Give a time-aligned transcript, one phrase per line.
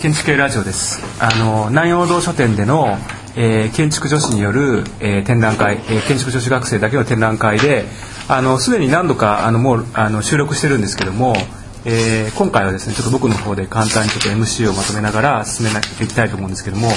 [0.00, 1.02] 建築系ラジオです。
[1.22, 2.96] あの南陽堂書店での、
[3.36, 7.84] えー、建築女子による、えー、展覧会、えー、建築女子学生だけの展覧会で
[8.58, 11.34] すでに何度かあのもうあの収録してるんですけども、
[11.84, 16.88] えー、今回はですねちょっと僕の方で簡単にちょっと MC をまとめながら進めていきたいと思うんですけども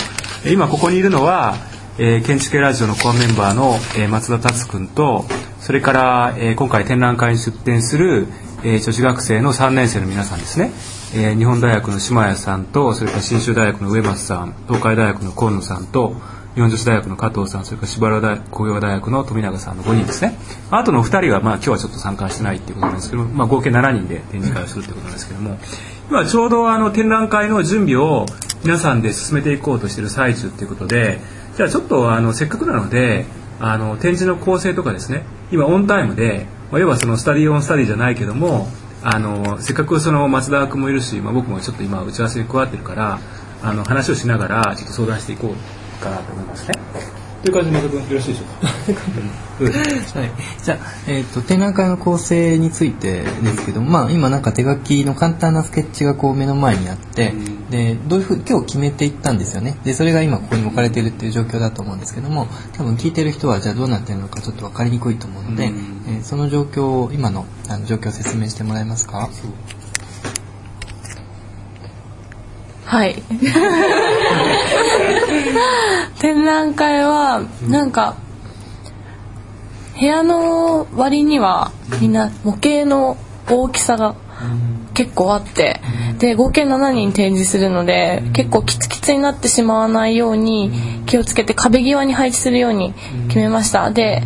[0.49, 1.55] 今ここにいるのは、
[1.97, 5.25] えー、建築系ラジオのコアメンバーの、えー、松田達君と
[5.59, 8.27] それから、えー、今回展覧会に出展する、
[8.63, 10.71] えー、女子学生の3年生の皆さんですね。
[11.13, 16.15] えー、日本大学の島谷さんとそれから信州大学の上松さん東海大学の河野さんと
[16.55, 20.37] 日本女子大学の加藤さんそれから芝原工業大学の富永さんの5人ですね。
[20.71, 25.59] あとの2人は、まあ、今日はちょっと参加してないっていうことなんですけど、まあ、合計7人で展示会をするってことなんですけども
[26.09, 28.25] 今ちょうどあの展覧会の準備を
[28.63, 31.19] 皆さんで進めていこうとしている最中っていうことで
[31.57, 33.25] じゃあちょっとあのせっかくなので
[33.59, 38.67] あの展示の構成とかですね今オンタイムで、まあ、要はそのスタディオンスタディじゃないけども
[39.03, 43.19] あのせっかくその松田君もいるし、まあ、僕もちょっと今打ち合わせに加わってるから
[43.61, 46.73] あの話をしながらちょっと相談していこうかなと思いますね。
[47.43, 48.43] という感じで、よろしいでしょ
[49.61, 49.79] うか？
[50.19, 50.31] はい。
[50.63, 53.27] じゃあ、えっ、ー、と、展覧会の構成についてで
[53.57, 57.33] すけど、まあ、今なんか手書きの簡単なスケッチがこう目の前にあって、
[57.73, 59.75] で、どういうふう今日決めていったんですよね。
[59.83, 69.27] で、それが今ここに置かれているっていう状況だと思うんですけども、多分聞いてる人はじゃあどうなってるのかちょっと分かりにくいと思うので、えー、その状況を、今のあの状況を説明してもらえますか？
[72.85, 73.23] はい。
[76.19, 78.17] 展覧会はなんか
[79.99, 83.17] 部屋の割にはみんな模型の
[83.49, 84.15] 大きさが
[84.93, 85.81] 結構あって
[86.23, 90.71] で合計7人展示するので結構キツキツになってしまわないように
[91.05, 92.93] 気をつけて壁際に配置するように
[93.27, 93.91] 決めました。
[93.91, 94.23] で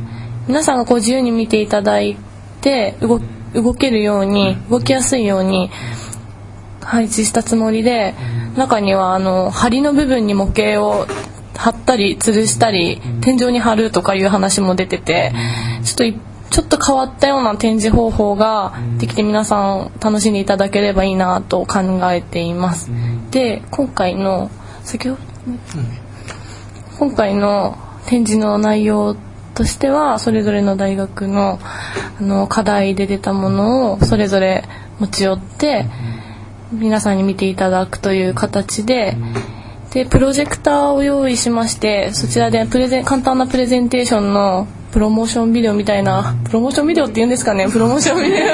[0.48, 2.16] 皆さんがこう自由に見ていただい
[2.62, 5.72] て動けるように動きやすいように
[6.82, 8.14] 配置したつもりで
[8.56, 11.08] 中にはあの梁の部分に模型を
[11.56, 15.34] 貼ったり吊るしたり天井に貼るとかいう話も出てて
[15.84, 16.20] ちょっと
[16.50, 21.80] ちょっと変わったような展示方法ができて皆さん楽しんでいただければいいなと考
[22.12, 22.90] えています。
[23.32, 24.50] で今回の
[24.84, 25.22] 先ほど、
[27.00, 29.16] 今回の展示の内容
[29.54, 34.64] としてはそれぞれの大学のあの課題で出たものをそれぞれ
[35.00, 35.86] 持ち寄って
[36.72, 39.18] 皆さんに見ていただくという形で。
[39.94, 46.36] でプロジェクターを用意しましてそちらでプレゼン簡単なプレゼンテーションのプロモーションビデオみたいな。
[46.46, 47.70] プロモーションビデオって言うんですかね？
[47.70, 48.46] プロモーションビデオ。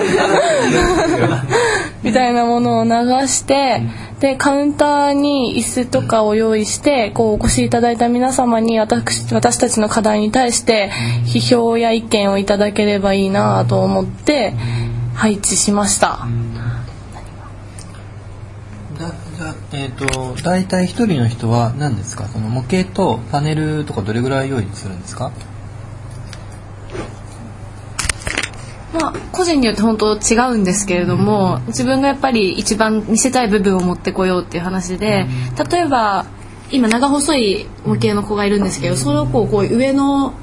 [2.02, 2.90] みたいなものを流
[3.28, 3.82] して
[4.20, 10.90] でカウンターに椅子とかを用意してこうお越しいただいた皆様に私私たちの課題に対して
[11.26, 14.54] 批評や意見をいただければいいなと思って
[15.14, 16.26] 配置しました。
[19.80, 22.26] えっ、ー、と大体一人の人は何ですか？
[22.28, 25.32] その模型とパネルとかどれぐらい用意するんですか？
[28.92, 35.26] まあ、個人によって本当違うんですけれども、うん、自分がやっぱり一番見せたい部分を持ってこようっていう話で、
[35.58, 36.26] うん、例えば
[36.70, 40.34] 今長細い模型の子がいるんですけど、うん、その子をこう上の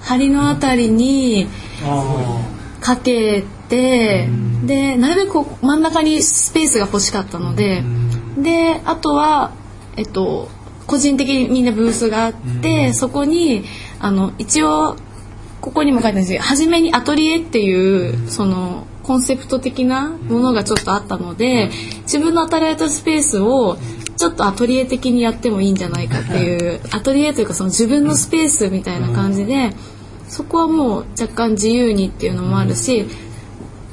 [0.00, 1.46] 梁のあたりに
[2.80, 4.28] かけて、
[4.64, 7.84] でなるべく真ん中にスペースが欲しかったので。
[8.36, 9.52] であとは
[9.96, 10.48] えっと
[10.86, 13.64] 個人的にみんなブースがあって、うん、そこに
[13.98, 14.96] あの一応
[15.60, 21.70] ここにも書いてあるんですけど初めにアトリエっていう、そのコンセプト的なものがちょっとあったので、
[22.02, 23.76] 自分の与えたスペースを
[24.16, 29.74] ちょっとアトリエ的にやってもいいんじゃないかっていう アトリエというかその自分のスペースみたいな感じで、
[30.28, 33.06] そこはもう若干自由にっていうのもあるし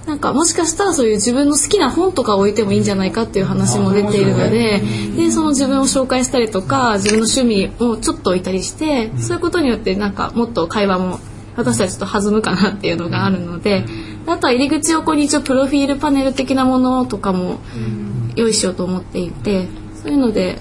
[0.05, 4.81] なんかもしかしたらそういう自分の好きな本とか置いてもいいんじゃないかっていう話も出ているので
[5.15, 11.19] でその自分を紹介したりとか自分の趣味をちょっと置いたりしてそういうことによってなんかもっと会話も
[11.55, 13.85] 私たちと弾むかなっていうのがあるので
[14.25, 17.59] あとは入り口横に一応プロフィールパネル的なものとかも
[18.35, 19.67] 用意しようと思っていて
[20.01, 20.59] そういうので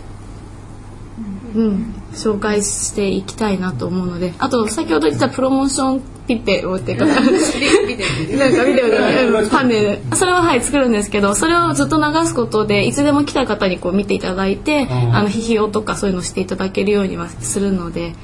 [1.54, 18.14] うん紹介していきたいなと思うのであと先ほど言ったプロモーションピッペをっていうかなんかビデオでパネルそれははい作るんですけどそれをずっと流すことでいつでも来た方にこう見ていただいてあの批評とかそういうのしていただけるようにはするので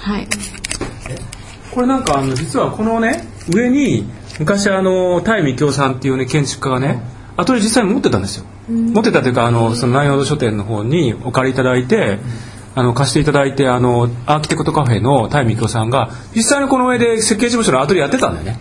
[0.00, 0.26] はい。
[1.72, 4.04] これなんかあの実はこのね上に
[4.38, 7.02] 昔あのタイミキョウさんっていうね建築家がね
[7.36, 12.18] アトリエ実際に持ってたんですよ、持ってたというかあのその南陽堂書店の方にお借りいただいて、
[12.74, 18.58] あの貸していただいてあのアーキテクトカフェのタイミキョさんが実際にこの上で設計事務所のアトリエやってたんだよね。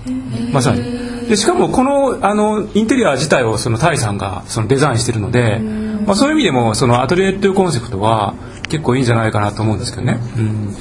[0.51, 0.83] まさに。
[1.27, 5.59] でしかもこのあのインテリア自体をそのタイさんがそのデザインしてるので
[6.05, 8.35] まあ、そういう意味でもそのアトリエっていうコンセプトは
[8.69, 10.19] 結構いいんじゃないかなと思うんですけどね。
[10.37, 10.75] うん。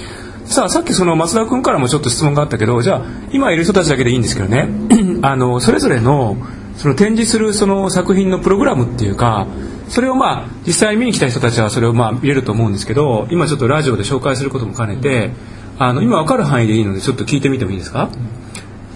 [0.47, 4.69] さあさっきその松田君からもちょっと質問があったけどじゃあ今いる人たちだけでいいんですけどね。
[5.23, 6.37] あのそれぞれの
[6.77, 9.47] その展示するその作品のプログラムっていうか
[9.89, 15.31] それをまあ実際見に来た人たちはそれをまあ見れると思うんですけど今ちょっとラジオで紹介することも兼ねて
[15.79, 18.09] あの今分かる範囲でいいのでちょっと聞いてみてもいいですか？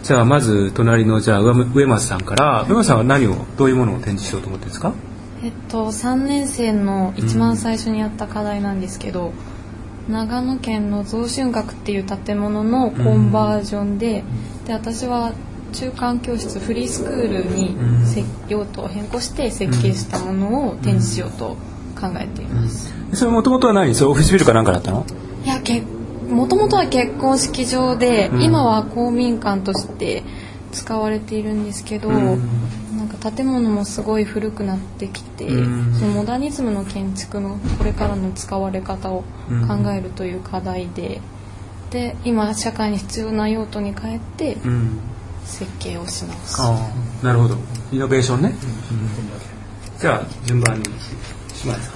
[0.03, 4.93] じゃあまず隣のじゃあ上松さんから上松さんは何をどういうものを展示しようと思ってるんですか？
[5.43, 9.33] えっと3年生の一番最初にやった課題なんですけど、
[10.09, 14.23] 長野県の増春閣っていう建物のコンバージョンで,、
[14.67, 15.33] で私は
[15.73, 17.77] 中間教室フリースクールに
[18.07, 21.57] せ用途を変更して設計したものを展示しようと
[22.01, 22.93] 考えています。
[23.15, 23.95] それもともとは何？
[23.95, 25.05] それオフィスビルかなんかだったの？
[25.45, 28.43] いやけもともとは結婚式場で、うん。
[28.43, 30.25] 今は公民館として
[30.73, 32.41] 使われているんですけど、うん。
[32.97, 35.95] なんか建物もすごい古くなってきて、うん。
[35.95, 41.21] そのモダニズムの建築のこれからの使われ方を考えるという課題で、
[41.91, 45.01] で今社会に必要な用途に変えてうん
[45.47, 46.61] 設計をし直す。
[46.61, 46.91] あ
[47.23, 47.57] あなるほど
[47.93, 48.55] イノベーションね、
[49.99, 50.85] じゃあ順番に
[51.55, 51.95] 島根さん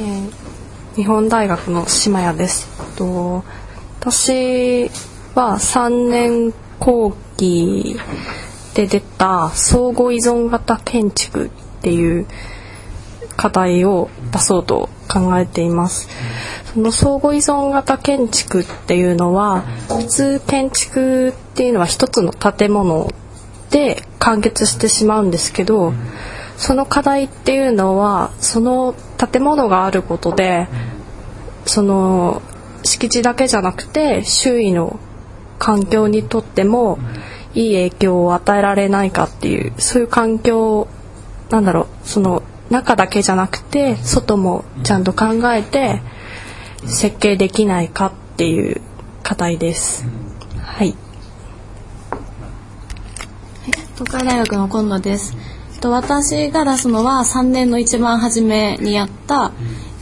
[0.00, 0.56] えー
[0.96, 2.66] 日本大学の島谷です。
[2.96, 3.44] と
[4.00, 4.84] 私
[5.34, 7.98] は3年後期
[8.72, 11.50] で出た相互依存型建築っ
[11.82, 12.26] ていう
[13.36, 16.08] 課題を出そうと考えています。
[16.74, 23.10] その相互依存型建築っていうのは普通建築っていうのは一つの建物
[23.70, 25.94] で完結してしまうんですけど、
[26.56, 30.68] その課題っていうのはその建物があることで
[31.66, 32.42] その
[32.82, 34.98] 敷地だけじゃなくて周囲の
[35.58, 36.98] 環境にとっても
[37.54, 40.88] いい影響を与えられないかっていうそういう環境
[41.50, 46.00] なんだろうその中だけじゃなくて外もちゃんと考えて
[46.84, 48.80] 設計できないかっていう
[49.22, 50.04] 課題です。
[50.60, 50.94] はい。
[53.94, 55.34] 東海大学の今野です。
[55.74, 59.52] えっと私が出すのは3年の一番初めにやった、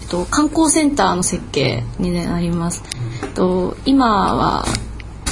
[0.03, 2.83] えっと、観光センターの設計になります。
[3.23, 4.65] えっと今は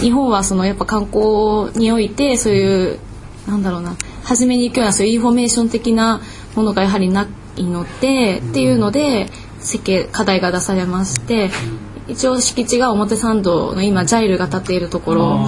[0.00, 2.98] 日本はそのやっぱ観光においてそういう
[3.46, 6.20] なんだろうな初めに行くようなそういうインフォメーション的な
[6.54, 9.28] ものがやはりないのでっていうので
[9.60, 11.50] 設計課題が出されまして
[12.08, 15.38] 一応敷地が表参道の今 GYRE が建っているところ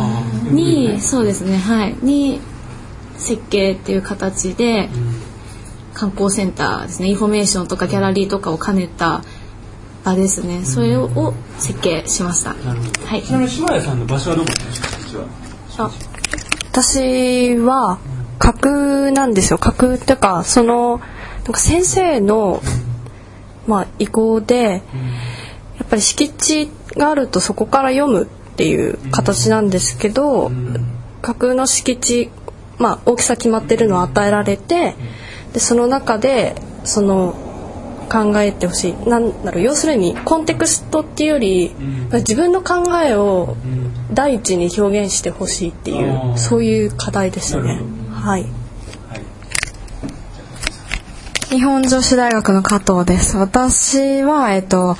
[0.50, 2.40] にそうですねはいに
[3.16, 4.88] 設計っていう形で
[5.94, 9.22] 観光センターですねインフォメーションとかギャラリーとかを兼ねた
[10.04, 10.64] 場ですね。
[10.64, 12.50] それを設計しました。
[12.50, 13.22] はい。
[13.22, 15.16] ちなみに島根さんの場所はどこです
[15.76, 15.90] か
[16.70, 17.98] 私は
[18.44, 19.58] 架空なんですよ。
[19.58, 22.60] 架空っていうかそのなんか先生の、
[23.66, 24.82] まあ、意向で、
[25.78, 30.50] やっぱり敷地があるとそこから読むっていう形なんですけど、
[31.22, 32.30] 架空の敷地、
[32.78, 34.94] まあ、大きさ決まってるのを与えられて
[35.54, 36.54] でその中で
[36.84, 37.34] その
[38.10, 39.08] 考えてほしい。
[39.08, 41.74] なんだろう要するにコンテクストっていうより、
[42.12, 43.56] 自分の考えを
[44.12, 47.80] 第一に表現してほしいっていう、そういう課題ですね。
[48.24, 48.46] はい。
[51.50, 53.36] 日本女子大学の加藤です。
[53.36, 54.96] 私は、えっと、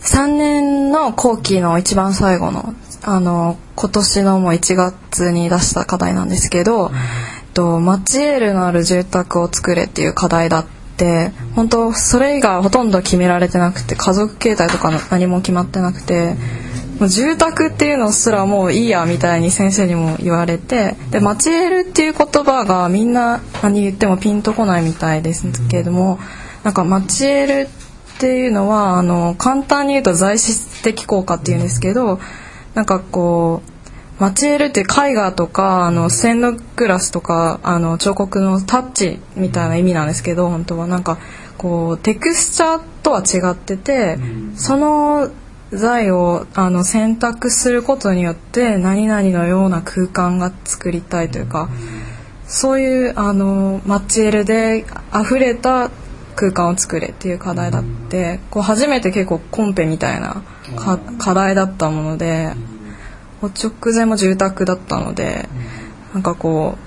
[0.00, 16.34] 3年の後期の一番最後の、あの、今年のもう1月に出した課題なんですけど、えっと、マチエールのある住宅を作れっていう課題だって、本当それ以外はほとんど決められてなくて、家族形態とかの何も決まってなくて、
[16.98, 26.18] もう住宅っていうのすらもういいやみたいに先生にも言われてでマチエールっていう言葉がみんな何言ってもピンとこないみたいですけれども
[26.64, 32.18] なんかマチエールっていうのはあの簡単に言うと材質的効果っていうんですけど
[32.74, 33.62] なんかこ
[34.18, 41.18] うマチエールって絵画とかあの線のグラスとかあの彫刻のタッチみたいな意味なんですけど本当はなんか
[41.58, 44.18] こうテクスチャーとは違ってて
[44.56, 45.30] その
[45.72, 51.68] 材をあの選択することによって何々のような空間が作りたいというか
[52.46, 55.90] そういうあのマッチエルで溢れた
[56.36, 60.42] 空間を作れっていう課題だってこう初めて結構コンペみたいな
[61.18, 62.52] 課題だったもので
[63.42, 65.48] 直前も住宅だったので
[66.14, 66.78] なんかこ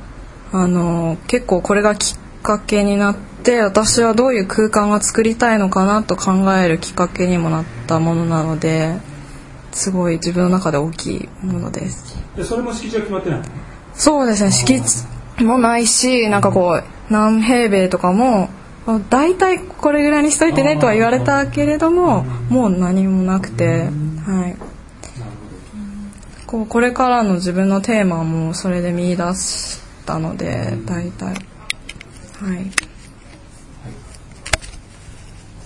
[0.53, 8.97] うあの結構これがきっかけになって私はどういう空間が作りたいのかなと考えるきっかけにもなったものなので
[9.71, 12.15] すごい自分の中で大きいものです。
[12.35, 13.41] でそれも敷地は決まってない
[13.93, 14.51] そうですね。
[14.51, 18.49] 敷地もないしなんかこう何平米とかも
[19.09, 23.89] 大体これぐらいにしといてねとは言われたけれどももう何もなくて
[24.25, 24.57] はい。
[26.45, 31.29] こうこれからの自分のテーマもそれで見出したので大体。
[31.29, 31.33] は
[32.55, 32.88] い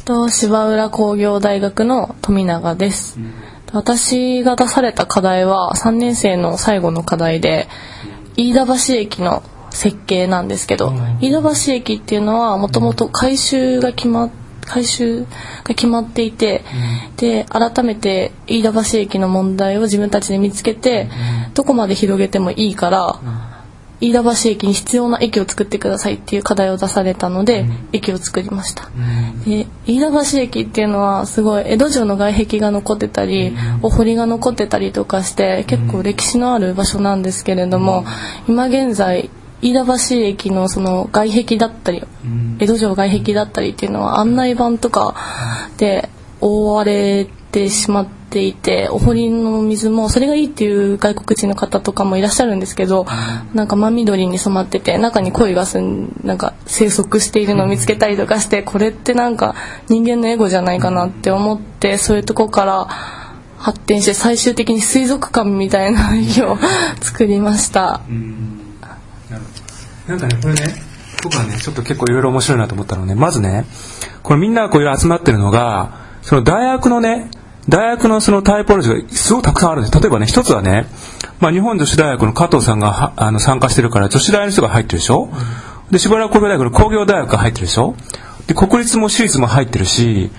[0.06, 3.18] と芝浦工業大学の富永です、
[3.72, 7.68] 私が出された課題は3年生の最後の課題で
[8.36, 10.92] 飯田橋駅の設計なんですけど、
[11.22, 14.32] 飯田橋駅っていうのはもともと改修が決まっ
[14.66, 15.26] 改修
[15.64, 16.64] が決まっていて、
[17.18, 21.10] で改めて飯田橋駅の問題を自分たちで見つけて、
[21.54, 23.20] どこまで広げてもいいから、
[24.04, 28.90] 飯田橋駅に必要な駅を作ってくださいっていう課題を出されたので、駅を作りました、
[29.46, 38.04] で飯田橋駅っていうのはすごい江戸城の外壁が残ってたり、お堀が残ってたりとかして結構歴史のある場所なんですけれども、
[38.50, 39.30] 今現在
[39.62, 42.04] 飯田橋駅のその外壁だったり、
[42.60, 45.16] 江戸城外壁だったりっていうのは案内板とか
[45.78, 46.10] で
[46.42, 53.06] 覆われてしまっていてお堀の水もそれがいいっていう外国人の方とかもいらっしゃるんですけど、
[53.54, 59.56] なんか真緑に染まってて中に鯉がすんなんか生息しているのを見つけたりとかしてこれってなんか
[59.88, 62.86] 人間のエゴじゃないかなって思ってそういうとこから
[63.58, 66.58] 発展して最終的に水族館みたいな 家を
[67.02, 68.02] 作りました。
[70.08, 70.94] なんかねこれね
[71.24, 73.66] 僕はねちょっと結構いろいろ面白いなと思ったのねまずね
[74.22, 75.92] これみんながこういう集まってるのが
[76.22, 77.30] その大学のね
[77.70, 80.00] 大学のそのタイポロジーがすごくたくさんあるんです。
[80.00, 80.86] 例えばね一つはね、
[81.40, 85.30] まあ、日本女子大学の加藤さんがあの参加してるから女子大の人が入ってるでしょ？
[85.90, 87.96] う、でしばらく工業大学の工業大学が入ってるでしょ？
[88.48, 90.30] で国立も私立も入ってるし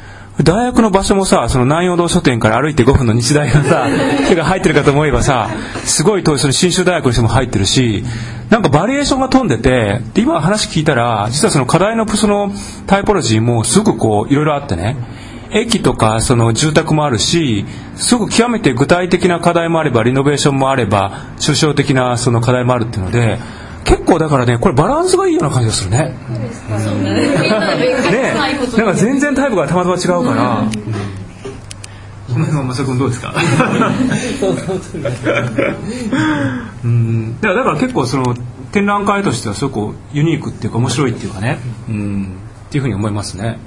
[0.42, 3.86] 大学の場所もさその南陽堂書店から歩いて5分の日大がさ
[4.28, 5.48] 手が入ってるかと思えばさ
[5.84, 8.04] すごい遠いその信州大学の人も入ってるし
[8.50, 12.52] なんかバリエーションが飛んでてで今話聞いたら実はその課題のその
[12.86, 14.96] タイポロジーもすごくこういろいろあってね。
[15.54, 17.64] 駅とかその住宅もあるし
[17.96, 23.38] すごく極めて具体的な課題もあればリノベーションもあれば抽象的なその課題もあるっていうので
[23.84, 26.14] 結構だからねこれバランスがいいような感じがするね。
[28.10, 28.34] ね。
[28.76, 30.64] なんか全然タイプがたまたま違うから。
[32.26, 33.34] この辺は松田君どうですか？
[36.82, 37.40] うん。
[37.40, 38.34] だからだから結構その
[38.72, 41.58] 展覧会としてはすごくユニークっていうか面白いっていうかね、
[41.88, 43.58] うん、っていうふうに思いますね。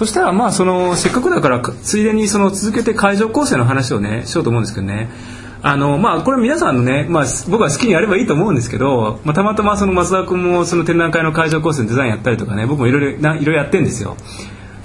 [0.00, 5.10] そしたらまあそのせっかくだからついでにその続けて会場構成の話をねしようと思うんですけどね
[5.60, 14.16] あのまあこれ皆さんのね、まあ、僕は好きにやればいいと思うんですけど、まあ、たまたまその松田君もその展覧会の会場構成のデザインやったりとかね僕もいろいろいろやってるんですよ。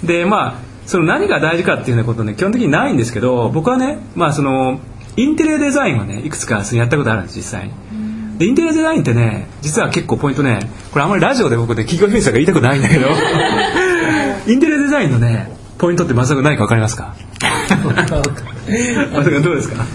[0.03, 0.55] でまあ
[0.85, 4.81] その何が大事かっていうようなことね基本的にないんですけど僕はねまあその
[5.15, 7.94] インテリアデザインをねいくつかそのやったことあるんです実際に。
[8.37, 10.59] でインテリアデザインってね実は結構ポイントね
[10.91, 13.07] これあんまりラジオで僕で企業秘密が言いたくないんだけど
[14.51, 17.15] インテリアデザインのねポイントってまさか何か分かりますか？
[17.93, 19.39] まさか。
[19.41, 19.85] どうですか？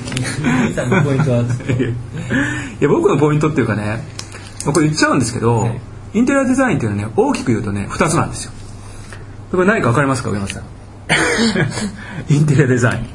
[2.80, 4.02] いや僕のポイントっていうかね
[4.64, 5.70] まあこれ言っちゃうんですけど、
[6.12, 8.52] インテリアデザインっていうのはね大きく言うとね2つなんですよ。
[9.50, 10.30] これ何か分かりますか？
[10.30, 10.62] 上松さん。
[12.28, 13.06] インテリアデザイン。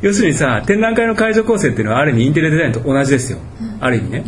[0.00, 3.38] 要するにさ展覧会の会場構成っていうのはある意味インテリアデザインと同じですよ、
[3.80, 4.24] ある意味ね、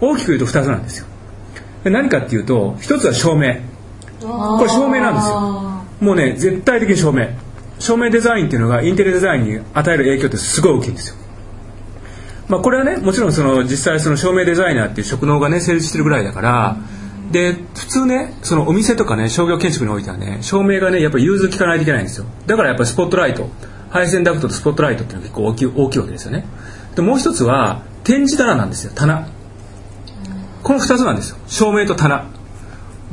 [0.00, 1.06] 大きく言うと2つなんですよ。
[1.84, 3.56] で何かっていうと1つは照明。
[4.20, 5.84] これ照明なんですよ。
[6.00, 7.28] もうね絶対的に照明。
[7.78, 11.16] 照明デザインっていうのがインテリアデザインに与える影響ってすごい大きいんですよ。
[12.48, 16.76] まあこれはねもちろんその実際その照明デザイナーっていう職能がね成立してるぐらいだから
[17.30, 22.26] で普通ねそのお店とかね商業建築においてはね照明がねやっぱり融通きかないといけないんですよ。
[22.46, 23.48] だからやっぱりスポットライト。
[23.90, 26.44] 配線ダクトとスポットライトっていうのが結構大きい大きいわけですよね。
[26.94, 28.92] でもう一つは展示棚なんですよ。
[28.94, 29.28] 棚
[30.68, 31.38] この2つなんですよ。
[31.46, 32.26] 照明と棚。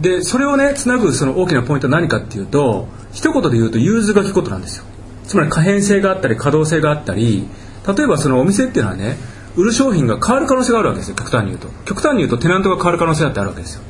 [0.01, 4.83] でそれをねつなぐその大きなポイントは何かっていうと一言で言うと融通が利くことなんですよ。
[5.23, 7.47] つまり可変性があったり可動性があったり
[7.87, 9.15] 例えばそのお店っていうのはね
[9.55, 11.69] 売る商品が変わる可能性があるわけですよ極端に言うと。
[11.85, 13.83] 極端に言うとテナントが変わる可能性だってあるわけですよ。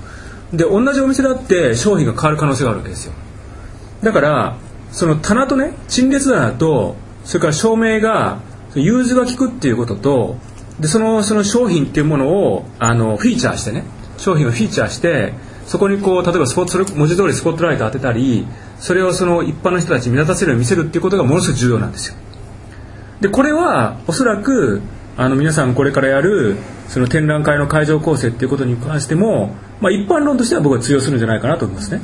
[0.53, 3.13] で同じお店だって商品が変わる可能性があるわけですよ。
[4.03, 4.57] だから
[4.91, 8.41] その棚とね陳列棚とそれから照明が
[8.75, 10.37] 融通が利くっていうことと
[10.79, 13.83] でそのその商品っていうものをあのフィーチャーしてね
[14.17, 15.33] 商品をフィーチャーして
[15.65, 18.45] そこにこう例えばスポットそれ文字通りスポットライト当てたり
[18.79, 22.15] それをその一般の人たちに目立たせるように見せるっていうことがものすごく重要なんですよ
[23.21, 24.81] でこれはおそらく
[25.17, 26.57] あの皆さんこれからやる
[26.89, 32.01] その展覧会の会場構成っていうことに関しても、まあ、一般論としては僕は通用するんじゃないかなと思いますね。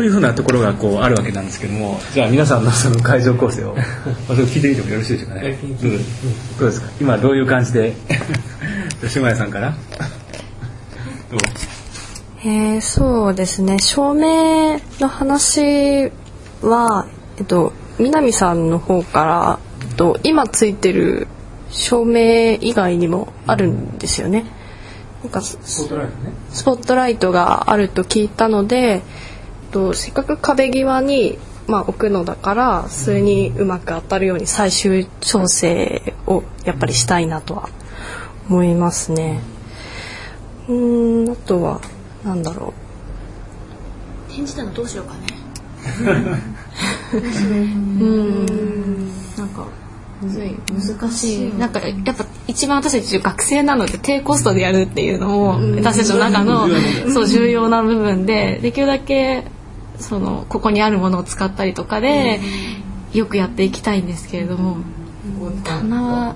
[0.00, 3.84] というふうなところがこうあるわけなんですけどもじゃあ皆さんのその会場構成を まあ
[4.28, 5.58] それ聞いてみてもよろしいでしょうかね。
[5.62, 5.76] うん。
[5.78, 5.90] どう
[6.70, 6.88] ですか？
[6.98, 7.92] 今どういう感じで？
[9.02, 9.74] 吉村さんから？
[11.30, 11.40] どう？
[12.44, 13.78] えー、そうですね。
[13.78, 16.10] 照明の話
[16.62, 21.26] は、えっと、南さんの方から、えっと、今ついてる
[21.68, 24.46] 照明以外にもあるんですよね。
[25.22, 26.32] なんかスポットライトね。
[26.50, 29.00] スポットライトがあると聞いたので、えっ
[29.70, 37.68] と、せっかく壁際に、まあ、置くのだからそれにうまく当たるように最終調整をやっぱりしたいなとは
[38.48, 39.40] 思いますね。
[40.68, 41.80] うーんあとは
[42.24, 42.74] なんだろ
[44.28, 45.20] 展示棚どうしようかね。
[47.12, 49.08] う うん。
[49.36, 49.66] なんか
[50.20, 50.56] むずい。
[50.98, 51.54] 難しい。
[51.56, 56.68] なんかやっぱ一番私たち学生なので低コストでやるっていうのも私たちの中の
[57.12, 59.44] そう重要な部分でできるだけ
[60.00, 62.40] そのここにあるものを使ったりとかで
[63.12, 64.78] よくやっていきたいんですけれども。
[65.64, 66.34] 棚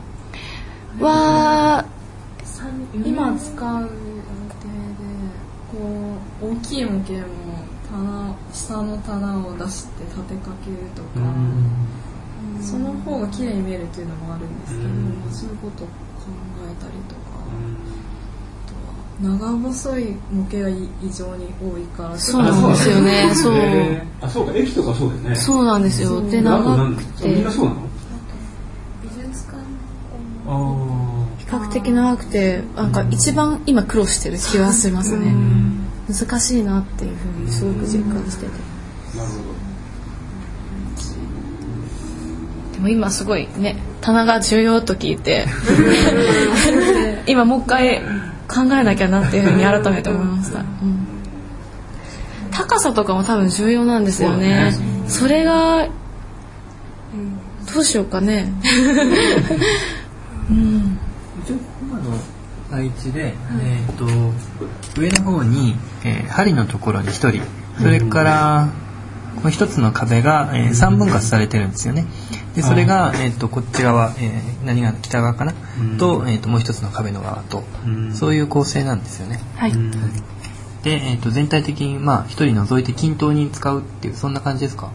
[1.01, 1.85] は
[3.05, 3.97] 今使う予定で
[5.73, 5.79] こ
[6.43, 11.21] う大きい模型も棚下の棚を出して立てかけるとか、
[12.61, 15.93] その方が綺麗に見えるっていうのもあるんですけど、まあそういうことを考
[16.63, 17.21] えたりとか、
[19.25, 23.31] 長細い模型が異常に多いからそうなんですよね。
[23.35, 23.55] そう。
[24.21, 24.53] あそうか。
[24.55, 25.37] 駅とかそうだよね。
[25.37, 26.21] そうなんですよ。
[26.29, 26.99] でなんか長くなんみん
[27.39, 27.77] てなそうなの？
[29.03, 29.57] 美術館
[30.47, 35.33] あ比較的長くてなんか一番今苦労してる気はしますね。
[36.07, 38.53] 難しいなっていうふうにすごく実感してて。
[39.15, 39.45] あなるほど。
[42.75, 45.47] でも今すごいね棚が重要と聞いて。
[47.27, 48.03] 今もう一回
[48.49, 51.07] 考えなきゃなっていうふうに改めて思いました、うん。
[52.51, 54.73] 高さとかも多分重要なんですよね。
[55.09, 55.89] それが
[57.73, 58.53] どうしようかね。
[61.45, 62.19] 一応今の
[62.71, 64.07] 配置で、えー、と
[65.01, 67.43] 上の方に、えー針のところに1人。
[67.79, 68.69] それから
[69.37, 72.07] この一つの壁が、え3分割されてるんですよね。
[72.55, 75.53] でそれが、えー、とこっち側、えー何が北側かな、
[75.99, 77.63] と,、えー、ともう一つの壁の側と、
[78.15, 79.41] そういう構成なんですよね。
[79.57, 79.73] はい。
[80.83, 84.91] で、えー、と全体的にまあ一人除いて均等に使うっていうそんな感じですか？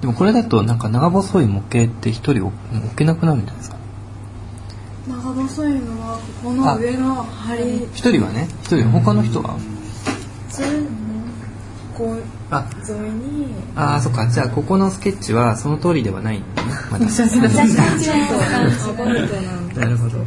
[0.00, 2.52] でもこれだとなんか長細い模型って一人置
[2.86, 3.76] 置けなくなるんじゃないですか？
[5.08, 7.86] 長細いのはここの上の梁。
[7.94, 9.56] 一人はね一人他の人は？
[10.50, 10.62] ず
[11.96, 13.54] こうあ沿いに。
[13.76, 14.26] あーそっか。
[14.28, 16.38] じゃあここのスケッチはその通りではない。
[16.38, 16.62] んだ。
[16.62, 20.24] ねまだちょっとアバウトなんでなるほど、うん、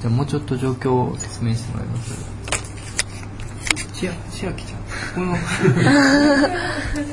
[0.00, 2.36] じゃあもうちょっと状況を説明してもらいます。
[3.94, 4.82] 千秋ちゃん。
[5.14, 5.36] この。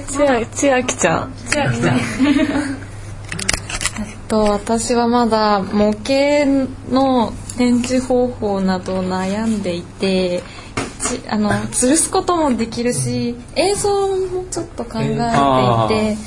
[0.07, 1.33] 千秋千秋ちゃん。
[1.47, 1.97] 千秋ちゃん。
[1.97, 2.03] えっ
[4.27, 6.45] と私はまだ模型
[6.91, 10.41] の展示方法など悩んでいて
[11.19, 16.17] ちあの吊るすこともできるし映像もちょっと考えていあて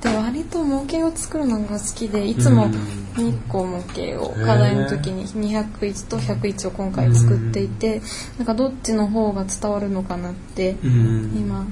[0.00, 2.66] で割と模型を作るのが好きでいつも
[3.14, 8.02] 2個模型を課題の時に201と101を今回作っていて
[8.36, 11.36] なんかどっちの方が伝わるのかなってうん。
[11.36, 11.66] 今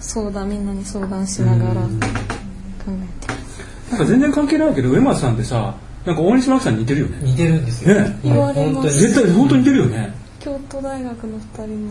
[0.00, 1.88] 相談みんなに相談しながら考
[2.88, 3.34] えて。
[3.90, 5.74] なんか全然関係ないけど上松さんってさ
[6.04, 7.18] なんか大西真紀さんに似てるよね。
[7.22, 7.94] 似てるんですよ。
[7.94, 8.18] ね。
[8.22, 9.00] 言われます。
[9.00, 11.90] 絶対本当に似てるよね京都大学の2人に。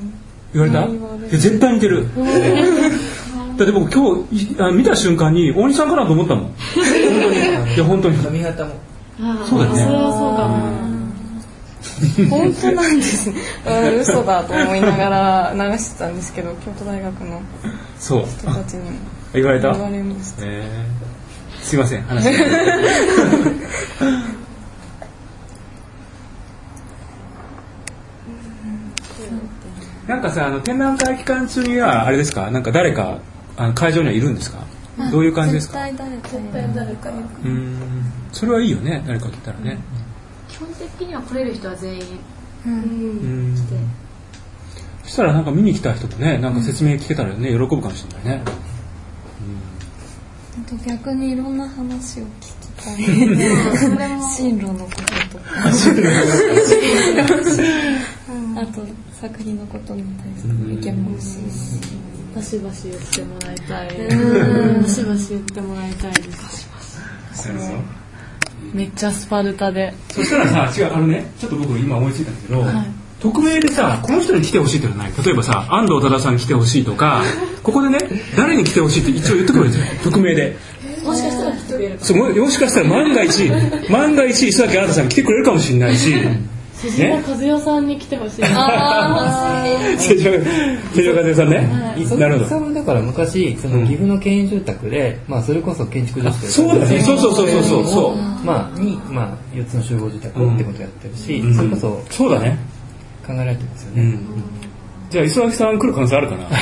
[0.54, 0.74] 言われ
[1.30, 1.38] た？
[1.38, 2.06] 絶対似てる。
[3.58, 6.46] だって僕今日いあ見た瞬間に大西さんかなと思ったもん。
[6.54, 6.84] 本
[7.24, 7.36] 当に。
[7.76, 8.72] いや本当に髪型も。
[9.50, 9.84] そうだよね。
[12.30, 13.30] 本当なんです。
[13.30, 13.36] ね
[13.94, 15.10] うん嘘だと思いなが
[15.56, 17.42] ら流してたんですけど京都大学の
[18.00, 18.26] そう。
[18.40, 18.98] 人たちにも
[19.34, 19.72] 言われた？
[19.72, 20.44] 言われました。
[20.46, 21.66] えー。
[21.66, 22.32] すいません話が
[30.08, 32.52] なんかさあの展覧会期間中にはあれですか？
[32.52, 33.20] なんか誰か
[33.56, 34.60] あの会場にはいるんですか？
[35.12, 35.86] どういう感じですか？
[35.86, 37.78] 絶対誰か絶対誰かうーん。
[38.32, 39.78] それはいいよね誰か来たらね。
[40.50, 42.02] 基本的には来れる人は全員
[42.66, 43.56] うん。
[45.04, 48.44] そしたらなんか見に来た人もねなんか説明聞けたらね喜ぶかもしれないね。
[50.56, 52.98] あと逆にいろんな話を聞きたい。
[54.38, 54.92] 進路のこ
[55.32, 55.72] ととか
[58.64, 61.82] あと作品のことに対しても意見も欲しいし。
[62.34, 63.88] バシバシ言ってもらいたい。
[64.82, 66.68] バシバシ言ってもらいたいです。
[68.74, 69.94] めっちゃスパルタで。
[70.10, 72.66] そしたらさ違うあのねちょっと僕今思いついたんだけど、
[73.20, 75.14] 匿名でさこの人に来てほしいってのはない？
[75.24, 77.24] 例えばさ安藤忠さんに来てほしいとか
[77.62, 78.00] ここでね
[78.38, 80.58] 誰に来てほしいって一応言ってくれるんですよ匿名で。
[81.04, 83.52] もしかしたら来てくれるそうももしかしたら万が一
[83.92, 86.16] 万が一磯崎新さん来てくれるかもしれないし
[86.90, 88.42] 瀬島和代さんに来てほしい。
[88.42, 90.42] 成城成
[90.94, 92.74] 城和代さんね、そなるほど。
[92.74, 97.00] だから昔その岐阜の県営住宅で、まあそれこそ建築女子とそうだね。
[97.00, 97.64] そうそうそうそう。
[97.64, 98.16] そうそう。
[98.46, 101.56] まあにまあ四つの集合住宅ってことをやってるし、うん。
[101.56, 102.58] それこそそうだね。
[103.26, 104.02] 考えられてますよね。
[104.02, 104.20] うん。
[105.10, 106.50] じゃあ磯脇さん来る可能性あるかな？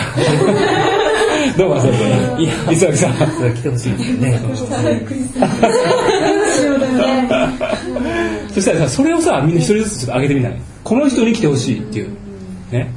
[1.58, 1.70] どう？
[1.70, 1.98] もそうだ
[2.38, 3.14] ね磯脇さん。
[3.16, 4.40] 来てほしいですよね。
[8.54, 10.62] そしたらさそれをさみんな一人ずつちょっと上げてみない？
[10.84, 12.10] この人に来てほしいっていう。
[12.72, 12.92] ね。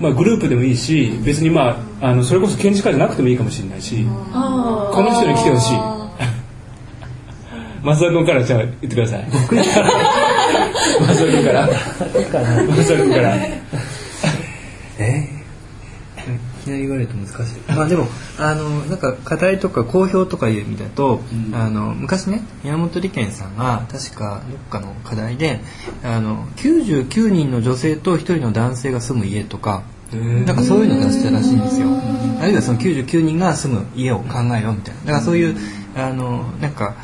[0.00, 4.10] まあグループでもいいし別にまああのそれこそ建築家じゃなくてもいいかもしれないしこ
[5.02, 5.78] の人に来てほしい。
[7.82, 9.26] 松田君からじゃあ言ってください。
[9.30, 9.56] 松田
[11.32, 11.66] 君から。
[11.68, 13.36] 松田君から
[16.68, 17.72] きなり言われると難しい。
[17.72, 18.06] まあでも、
[18.38, 21.20] あの、なんか課題とか公表とかいう意味だと、
[21.52, 25.60] あの、昔ね、山本理研さんが確かどっかの課題で、
[26.04, 31.88] あの、99人の女性と1人の男性が住む家とか、なんかそういうのを出したらしいんですよ。
[32.40, 35.00] あるいはその99人が住む家を考えようみたいな。
[35.00, 35.56] だからそういう、
[35.96, 36.94] あの、なんか、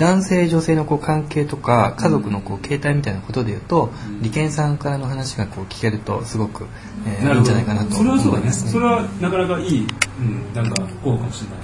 [0.00, 3.90] 男性女性のこう関係とか家族のこう形態みたいなことで言うと、
[4.22, 6.66] 利権さんからの話がこう聞けるとすごく、
[7.06, 7.92] えーいいんじゃないかなと。
[7.92, 8.40] それはそうだね。
[8.40, 8.70] 思いますね。
[8.70, 9.86] それはなかなかいい、
[10.18, 11.58] うん、なんか候補かもしれない。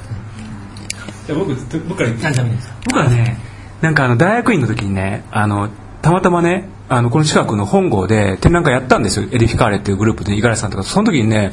[1.26, 1.54] じゃあ僕
[1.88, 2.42] 僕から言って。
[2.84, 3.38] 僕はね
[3.80, 5.70] なんかあの大学院の時にねあの
[6.02, 9.26] たまたまねあのこの近くの本郷で展覧会やったんですよ。
[9.32, 10.82] エディフィカーレっていうグループで五十嵐さんとか。
[10.84, 11.52] その時にね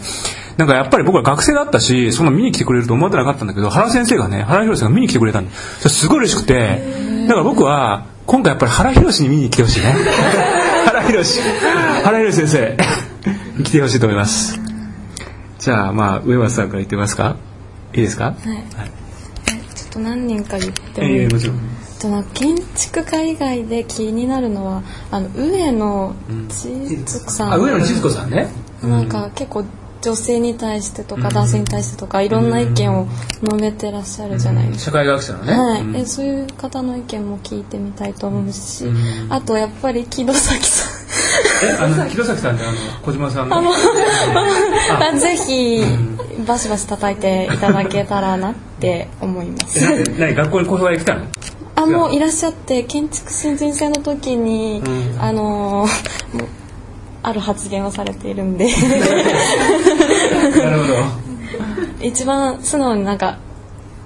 [0.58, 7.26] なんかやっぱり僕は学生だったしそんな見に来てくれると思ってなかったんだけど原先生がね原宏さんが見に来てくれたんですごい嬉しくて。
[7.28, 9.94] だから僕は今回やっぱり原宏に見に来てほしいね。
[10.86, 11.42] 原宏
[12.04, 12.78] 原宏先生。
[13.58, 14.60] に 来てほしいと思います。
[15.60, 17.38] じゃあまあ上松さんから言ってみますか？
[17.96, 18.26] いいですか？
[18.26, 18.36] はい。
[19.76, 21.08] ちょっと何人か言っても。
[21.08, 21.58] いいええもちろん
[22.04, 26.16] となんか建築家以外で気になるのはあの上野
[26.50, 28.48] 千鶴さん、あ上野千鶴子さんね。
[28.84, 29.64] なんか結構
[30.02, 33.08] 女性に対してとか男性に対してとかいろんな意見を
[33.42, 34.86] 述べてらっしゃるじゃないですか。
[34.86, 35.96] 社会学者のね、はい、うん。
[35.96, 38.86] えそういう方の意見も聞いてみたいと思うし、
[39.30, 40.94] あとやっぱり木戸崎さん。
[41.66, 43.56] えあの木戸崎さんってあの小島さんの。
[43.56, 45.82] あ ぜひ
[46.46, 50.04] バシバシ叩いていただけたらなって思います。
[50.20, 51.22] 何学校に後輩が来たの？
[51.76, 55.22] あもういらっしゃって建築新人生の時に、うん。
[55.22, 55.86] あの
[57.24, 58.68] ある発言をされているんで。
[58.68, 58.72] な
[60.70, 60.94] るほど。
[62.02, 63.40] 一番素直になんか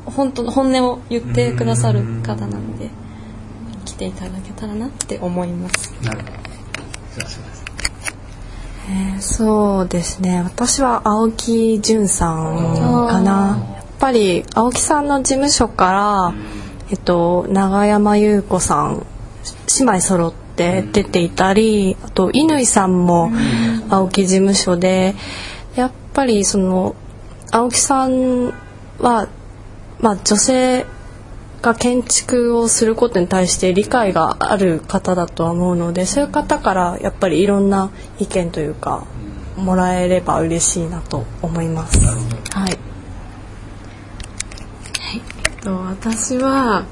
[0.05, 2.89] 本当の本音を言ってくださる方なので
[3.85, 5.93] 来ていただけたらなって思います。
[6.03, 6.31] なるほど。
[8.89, 10.41] えーそうですね。
[10.43, 13.57] 私は青木淳さんかな。
[13.75, 16.33] やっぱり青木さんの事務所から、
[16.89, 19.05] えっと、永山優子さん
[19.79, 23.31] 姉妹揃って出ていたりあと乾さんも
[23.89, 25.15] 青木事務所で
[25.75, 26.95] やっぱりその
[27.51, 28.53] 青木さん
[28.99, 29.27] は、
[29.99, 30.85] まあ、女性
[31.61, 39.05] が建築をすることに対して理解がある方だとは思うのでそういう方からやっぱりいろんな意見というか
[39.55, 41.99] もらえれば嬉しいなと思います。
[41.99, 42.76] はい
[45.67, 46.85] と私は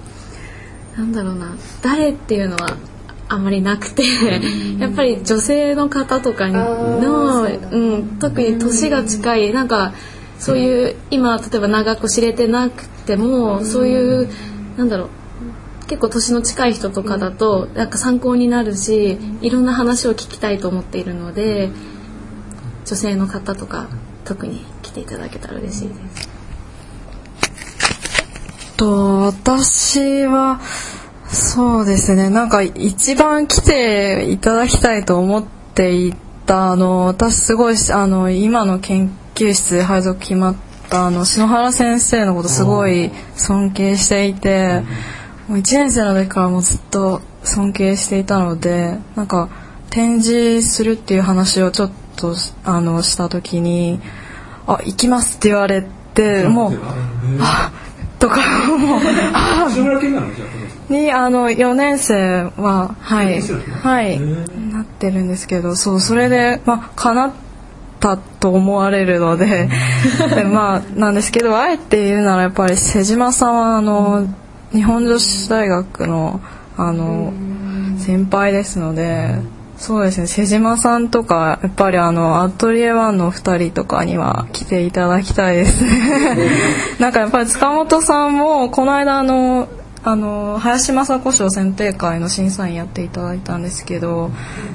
[0.97, 2.77] なんだろうな誰っていうのは
[3.29, 4.03] あまりなくて
[4.77, 9.93] やっぱり女性の方とかの、うん、特に年が近いなんか
[10.37, 14.29] そういう今例えば長く知れてなくてもそういう
[14.77, 15.09] なんだろう
[15.87, 21.69] 結構年の近い人とかだとなんか参考になるしいろんな話を聞きたいと思っているので
[22.85, 23.87] 女性の方とか
[24.25, 26.34] 特に来ていただけたら嬉しいです。
[28.77, 30.59] と私は
[31.27, 32.29] そうですね。
[32.29, 36.13] なんか一番来ていただきたいと思ってい
[36.45, 40.55] たあの私すごいあの今の研究室配属決まっ
[40.89, 44.81] たあの篠原先生のことすごい尊敬していて
[45.47, 49.49] もう1年生の時からもうずっと尊敬していたのでなんか
[49.89, 53.99] 展示するっていう話をちょっとあのした時に
[54.67, 56.43] 「あ行きます」って言われて。
[56.47, 56.79] もう
[57.41, 57.71] 「あ
[58.25, 58.41] とか。
[58.77, 58.99] もう
[59.33, 59.69] あ
[60.89, 63.41] にあの4年生ははい。
[63.41, 64.19] はい。
[64.19, 67.31] なってるんですけどそうそれでまあ叶っ
[67.99, 69.69] たと思われるので
[70.35, 74.27] でまあなんですけどあえて言うならやっぱり瀬島さんはあの
[74.71, 76.41] 日本女子大学の
[76.77, 77.33] あの
[77.97, 79.54] 先輩ですので。
[79.77, 80.27] そうですね。
[80.27, 85.83] 瀬島さんとかやっぱりあのアトリエワンの2人とかには来ていただきたいです。
[85.83, 85.89] ね
[86.99, 89.67] なんかやっぱり塚本さんもこの間あの
[90.03, 94.29] あの林正子賞選定会の審査員やっていただいたんですけど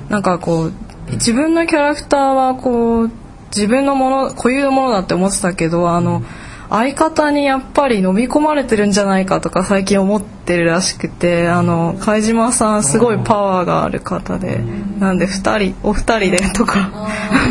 [0.09, 0.73] なんかこう
[1.13, 3.11] 自分のキャラクターはこう
[3.55, 6.23] 自分のもの固有のものだって思ってたけどあの
[6.71, 14.61] 相方にやっぱり飲み込まれてるんじゃないかとか最近思ってるらしくてあの貝島さんすごいパワーがある方で
[15.01, 17.09] なんで2人お二人でとか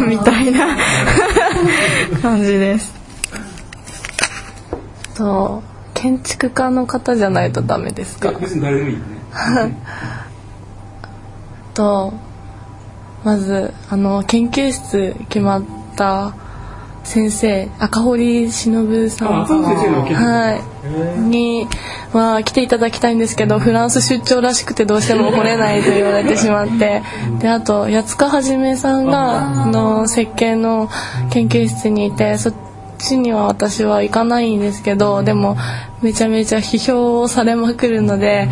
[0.07, 0.77] みたいな
[2.21, 2.93] 感じです。
[5.15, 5.61] と
[5.93, 8.31] 建築家の方じゃないとダメですか？
[8.31, 9.05] 別に誰でもいいよね。
[11.73, 12.13] と
[13.25, 15.63] まずあの研究室決まっ
[15.97, 16.33] た
[17.09, 19.45] 先生赤堀忍さん。
[19.45, 20.61] は
[21.17, 21.21] い。
[21.21, 21.67] に
[22.13, 27.01] は来ていただきたいんですけどフランス出張らしくてどうしても来れないと言われてしまって。
[27.39, 30.87] であと八塚はじめさんがあの設計の
[31.31, 32.53] 研究室にいてそっ
[32.99, 35.57] ちには私は行かないんですけどでも
[36.03, 38.47] めちゃめちゃ批評をされまくるので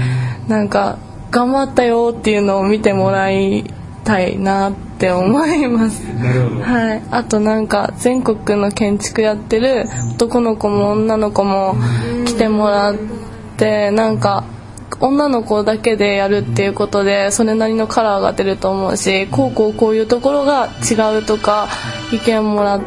[0.47, 0.97] なんか
[1.29, 3.71] 頑張ったよっていうのを見てもらい
[4.03, 6.01] たいなって思います。
[6.01, 6.61] なるほど。
[6.61, 11.75] はい、あとなんか全国の建築やってる男の子も女の子も
[12.25, 12.95] 来てもらっ
[13.57, 14.43] てなんか
[14.99, 21.67] 女の子だけでやるっていうことでそれなりのカラーが出ると思うしこうこうこういうところが違うとか
[22.11, 22.81] 意見もら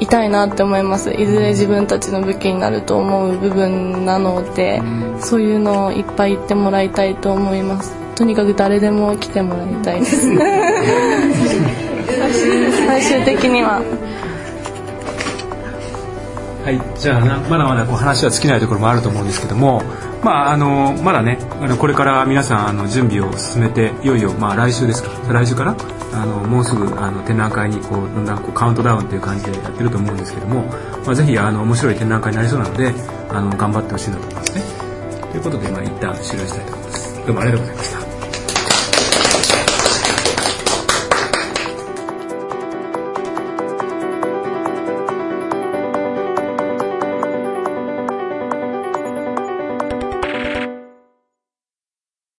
[0.00, 1.12] いたいなって思います。
[1.12, 4.82] いずれ自分たちの武器になると思う部分なので
[5.20, 10.28] そういうのをいっぱい言ってもらいたいと思いますとにかく誰でも来てもらいたいです
[12.86, 13.80] 最終的には
[16.64, 19.82] はい、じゃあなまだまだこう話は尽きないところもあると思うんですけども、
[20.22, 25.74] まああのまだねあのこれから皆さんあの準備を進めていよいよまあ来週ですか来週から
[26.12, 30.62] あのもうすぐあの展覧会にこうだんだんこうカウントダウンという感じでやってると思うんですけども、
[31.04, 32.94] まあ、ぜひあの面白い展覧会になりそうなので
[33.28, 34.62] あの頑張ってほしいなと思いますね。
[35.32, 37.26] ということで、まあ、一旦終了したいと思います。
[37.26, 38.01] どうもありがとうございました。